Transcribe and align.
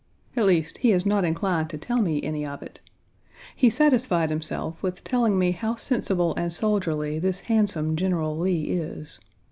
At 0.35 0.47
least, 0.47 0.79
he 0.79 0.93
is 0.93 1.05
not 1.05 1.23
inclined 1.23 1.69
to 1.69 1.77
tell 1.77 2.01
me 2.01 2.23
any 2.23 2.43
of 2.43 2.63
it. 2.63 2.79
He 3.55 3.69
satisfied 3.69 4.31
himself 4.31 4.81
with 4.81 5.03
telling 5.03 5.37
me 5.37 5.51
how 5.51 5.75
sensible 5.75 6.33
and 6.37 6.51
soldierly 6.51 7.19
this 7.19 7.41
handsome 7.41 7.95
General 7.95 8.35
Lee 8.35 8.63
is. 8.69 9.19